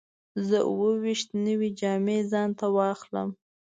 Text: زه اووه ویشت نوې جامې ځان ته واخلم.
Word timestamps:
زه 0.47 0.57
اووه 0.69 0.91
ویشت 1.03 1.29
نوې 1.45 1.69
جامې 1.79 2.17
ځان 2.31 2.49
ته 2.59 2.65
واخلم. 2.75 3.29